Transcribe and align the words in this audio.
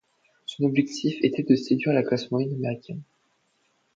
Son 0.47 0.63
objectif 0.63 1.15
était 1.23 1.43
de 1.43 1.55
séduire 1.55 1.93
la 1.93 2.01
classe 2.01 2.31
moyenne 2.31 2.53
américaine. 2.55 3.03